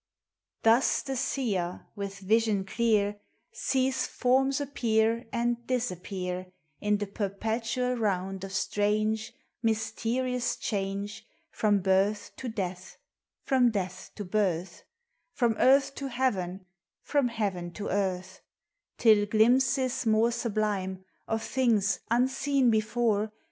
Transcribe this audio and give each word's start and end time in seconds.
Thus 0.63 1.03
the 1.03 1.15
Seer 1.15 1.85
With 1.95 2.17
vision 2.17 2.65
clear, 2.65 3.19
Sees 3.51 4.07
forms 4.07 4.59
appear 4.59 5.27
and 5.31 5.63
disappear, 5.67 6.47
In 6.79 6.97
the 6.97 7.05
perpetual 7.05 7.93
round 7.97 8.43
of 8.43 8.51
strange, 8.51 9.31
Mysterious 9.61 10.55
change 10.55 11.27
From 11.51 11.81
birth 11.81 12.31
to 12.37 12.49
death, 12.49 12.97
from 13.43 13.69
death 13.69 14.09
to 14.15 14.25
birth, 14.25 14.85
From 15.35 15.55
earth 15.59 15.93
to 15.93 16.07
heaven, 16.07 16.65
from 17.03 17.27
heaven 17.27 17.69
to 17.73 17.89
earth; 17.89 18.41
Till 18.97 19.27
glimpses 19.27 20.07
more 20.07 20.31
sublime 20.31 21.05
Of 21.27 21.43
things, 21.43 21.99
unseen 22.09 22.71
before. 22.71 23.31